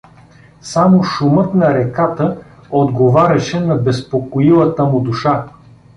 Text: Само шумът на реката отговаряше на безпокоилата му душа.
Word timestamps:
Само 0.61 1.03
шумът 1.03 1.53
на 1.53 1.73
реката 1.73 2.41
отговаряше 2.69 3.59
на 3.59 3.75
безпокоилата 3.75 4.85
му 4.85 4.99
душа. 4.99 5.47